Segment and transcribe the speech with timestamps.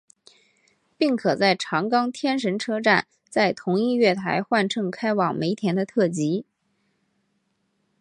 [0.97, 6.43] 并可在长冈天神车站在同一月台换乘开往梅田的特急。